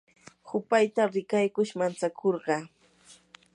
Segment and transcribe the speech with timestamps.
[0.49, 2.57] hupayta rikaykush mantsakurqa.